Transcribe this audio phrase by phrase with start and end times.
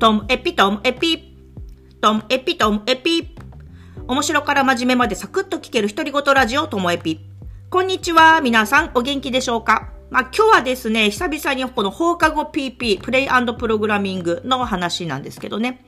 [0.00, 1.36] トムエピトムエピ。
[2.00, 3.34] トムエピトムエピ。
[4.06, 7.18] 面白から真面目までサクッと聞ける独り言ラジオトモエピ。
[7.68, 8.40] こんにちは。
[8.40, 9.90] 皆さんお元気でしょうか？
[10.10, 13.28] まあ、今日はですね、久々にこの放課後 PP、プレイ
[13.58, 15.84] プログラミングの話なんですけどね。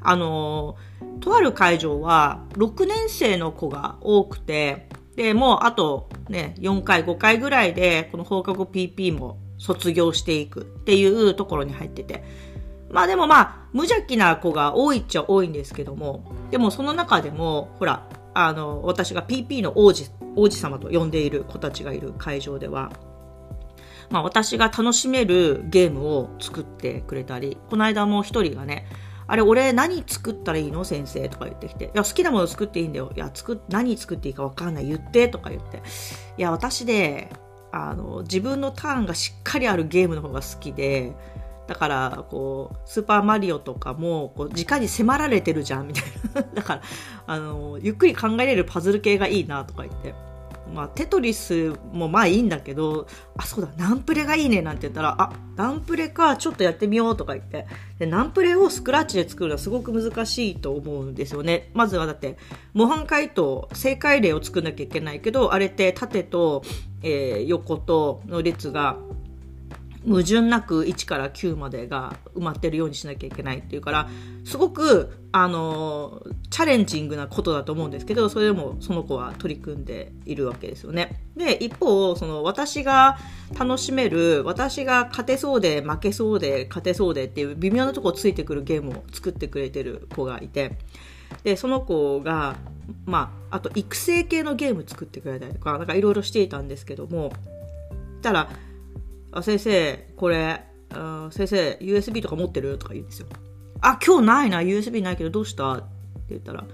[0.00, 0.76] あの、
[1.20, 12.24] とある会場は6年生の子が多くて、で、もうあとね、4回、5回ぐらいで、この放課後 PP も卒業していくっていうところに入ってて。
[12.92, 22.92] まあでもまあ、無邪気な子が多いっちゃ多いんですけども、でもその中でも、ほら、あの、私が PP の王子、王子様と呼んでいる子たちがいる会場では、
[24.10, 28.86] まあ私が楽しめるゲームを作ってくれたり、この間も一人がね、
[29.26, 30.84] あれ、俺何作ったらいいの？
[30.84, 31.86] 先生とか言ってきて。
[31.86, 33.10] いや、好きなもの作っていいんだよ。
[33.16, 34.86] いや、作、何作っていいかわかんない。
[34.86, 35.82] 言ってとか言って。
[36.36, 37.30] いや、私で、
[37.70, 41.14] あの、自分のターンがしっかりあるゲームの方が好きで、
[41.66, 46.04] だからこうスーパーマリオとかもこう直に迫られてるじゃんみたい
[46.34, 46.42] な。
[46.42, 46.82] だから
[47.26, 50.14] あのゆっくり考えれるパズル系がいいなとか言って。
[50.72, 57.66] まあ、テトリスもまあいいんだけど、あ、そうだ、ナンプレがいいねなんて言ったら、あ、ナンプレか、ちょっとやってみようとか言って、
[57.98, 61.70] でナンプレをスクラッチで作るのはすごく難しいと思うんですよね。
[61.74, 62.38] まずはだって、
[62.72, 66.62] 模範解答、正解例を作んなきゃいけないけど、あれって縦と、
[67.02, 68.96] えー、横との列が
[70.06, 74.08] 矛盾なく1から9までが埋まってるようにしなきゃいけないっていうから
[74.44, 81.22] すごくあのチャレンジングなことだと思うんですけどそれでもその子は取り組んでいるわけですよね。
[81.36, 83.16] で一方その私が
[83.58, 90.76] 楽しめる私が勝てそうで負けそうで勝てそうでっていう微妙なとこついてくるゲームを作ってくれてる子がいて
[91.44, 92.56] でその子が
[93.06, 97.32] まああと育成系のゲーム作ってくれたりとかなんかいろいろしていたんですけども
[98.20, 98.50] たら
[99.32, 102.78] あ、先生、これ、あ先生、USB とか持ってる？
[102.78, 103.26] とか言うんですよ。
[103.80, 105.72] あ、今日ないな、USB ないけどどうした？
[105.72, 105.84] って
[106.30, 106.64] 言ったら、い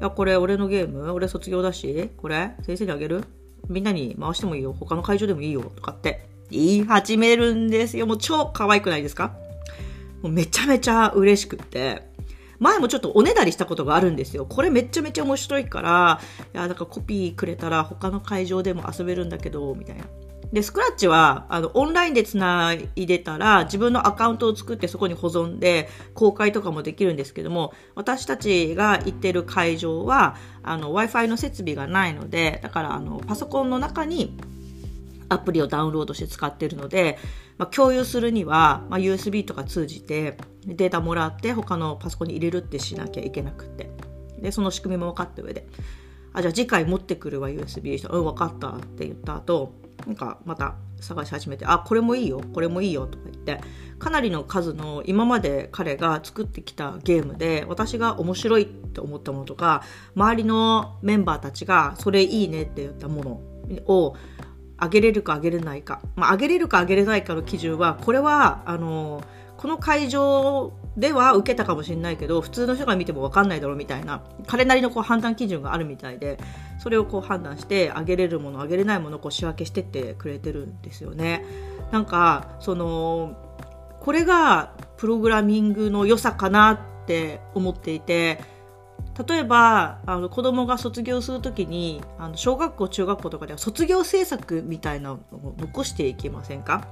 [0.00, 3.24] や、これ俺のゲーム俺卒業だし、これ先生にあげる？
[3.68, 4.72] みんなに回してもいいよ。
[4.72, 5.62] 他の会場でもいいよ。
[5.62, 8.06] とかって言い始めるんですよ。
[8.06, 9.36] もう超可愛くないですか？
[10.22, 12.08] もうめちゃめちゃ嬉しくって。
[12.58, 14.44] 前もちょっとおねだりしたことがあるんですよ。
[14.44, 16.20] これめちゃめちゃ面白いから、
[16.52, 20.04] いや、だからコピーくれたら他の会場でも遊べるんだけど、みたいな。
[20.52, 34.36] で、スクラッチは、あの、オンラインで繋いでたら、自分のアカウントを作ってそこに保存で、公開とかもできるんですけども、私たちが行ってる会場は、あの、Wi-Fi の設備がないので、だから、あの、パソコンの中に、
[35.28, 37.16] アプリをダウンロードして使ってるので、
[37.56, 43.90] まあ、共有するには、まあ、USB とか通じてデータもらって他のパソコンに入れるってしなきゃいけなくて。
[44.40, 45.66] でその仕組みも分かった上で。
[46.32, 49.74] あじゃあ次回持ってくるわ USB うん分かったって言った後
[50.06, 53.60] なんかまた探し始めて、あ、これもいいよ、これもいいよとか言って、
[53.98, 59.82] かなりの数の今まで彼が作ってきたゲームで、私が面白いって思ったものとか、
[60.14, 63.30] 周りのメンバーたちがそれいいねって言ったもの
[63.86, 64.16] を
[64.78, 66.00] あげれるかあげれないか。
[66.16, 69.22] まあ、あげれるかあげれないかの基準は、これは、あの、
[69.60, 76.38] この会場では受けたかもしれないけど普通の人が見ても分かんないだろうみたいな彼なりのこう判断基準があるみたいで
[76.78, 81.44] それをこう判断してあげれるものあげれないものをこう仕分けしてってくれてるんですよね。
[81.90, 83.36] なんかその
[84.00, 88.42] これがプログラミングの良さかなって思っていて
[89.28, 96.88] 例えばあの子供が卒業する時にあの小学校中学校とかでは卒業制作みたいなのを残していきませんか？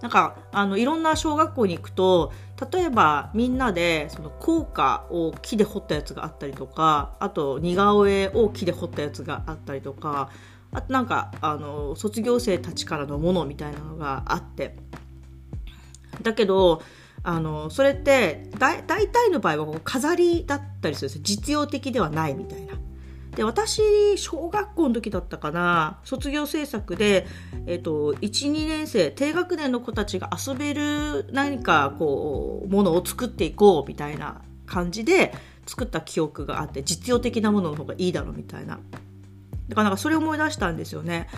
[0.00, 2.32] なんかあのいろんな小学校に行くと
[2.72, 10.30] 例えばみんなでその校歌を木で彫ったやつがあったりとかあと似顔絵を木で彫ったやつがあったりとか
[10.72, 14.76] あとなんかあの卒業生たちからのものみたいなのがあって
[16.22, 16.82] だけど
[17.22, 22.74] あのそれって大体の場合はこう飾りだったりするんですよ実用的ではないみたいな。
[23.34, 27.26] で私小学校の時だったかな卒業制作で、
[27.66, 35.34] えっと、12年生低学年の子たちが遊べる何かこうものを作っていこうみたいな感じで
[35.66, 38.78] 作った記憶があって実用的なものの方がいいだろうみたいな。
[39.68, 41.28] だからなんかそれを思い出したんですよね。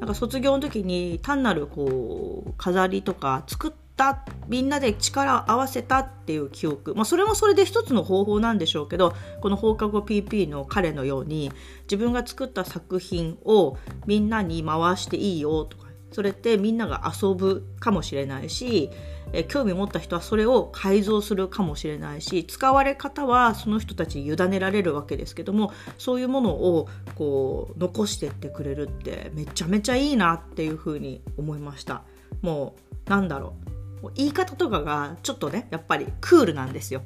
[0.00, 11.52] なんか卒業の時に単なるこう飾りとか作ってったみんなで力を合わせたっていう記憶、まあ、それもそれで一つの方法なんでしょうけどこの放課後 PP の彼のように
[11.82, 18.90] 自分が作った作品をみんなに回していいよとかそれってみんなが遊ぶかもしれないし
[19.32, 32.02] え興味持った人はそれを改造するかもしれないし使われ方はその人たちに委ねられるわけですけどもそういうものをこう残してってくれるってめちゃめちゃいいなっていうふうに思いました。
[32.40, 33.77] もうなんだろう。
[34.14, 37.02] 言い方とかがちょっとね、やっぱりクールなんですよ。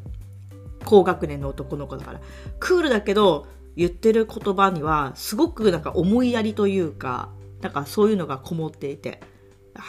[0.85, 2.21] 高学年の男の子だから。
[2.59, 3.47] クールだけど、
[3.77, 7.31] 言ってる言葉には、すごくなんか思いやりというか、
[7.61, 9.21] なんかそういうのがこもっていて、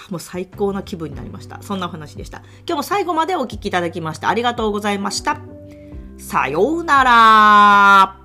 [0.10, 1.62] もう最高な気分になりました。
[1.62, 2.40] そんなお話でした。
[2.66, 5.42] 今日も最後までお聴きいただきましてありがとうございました。
[6.18, 8.23] さようなら